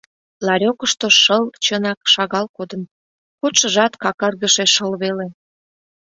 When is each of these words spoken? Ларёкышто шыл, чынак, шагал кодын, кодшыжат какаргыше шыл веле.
Ларёкышто 0.45 1.07
шыл, 1.21 1.43
чынак, 1.63 1.99
шагал 2.13 2.45
кодын, 2.57 2.81
кодшыжат 3.39 3.93
какаргыше 4.03 4.65
шыл 4.75 4.91
веле. 5.01 5.27